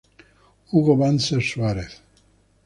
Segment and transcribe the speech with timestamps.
[0.71, 2.01] Hugo Banzer Suárez.